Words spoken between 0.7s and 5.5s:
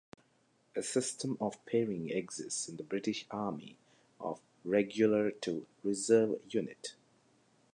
A system of pairing exists in the British Army of Regular